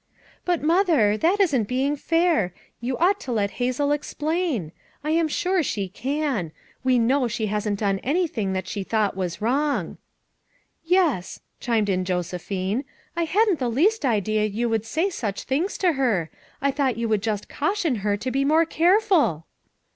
[0.45, 4.71] "But, Mother, that isn't being fair; you ought to let Hazel explain;
[5.03, 6.51] I am sure she can;
[6.83, 9.97] we know that she hasn't done anything that she thought was w T rong."
[10.83, 12.83] "Yes," chimed in Josephine,
[13.15, 16.31] "I hadn't the least idea you would say such things to her;
[16.63, 19.45] I thought you would just caution her to be more careful."